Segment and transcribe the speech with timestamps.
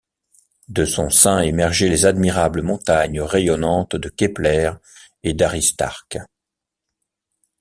[0.67, 4.71] De son sein émergeaient les admirables montagnes rayonnantes de Képler
[5.21, 6.17] et d’Aristarque.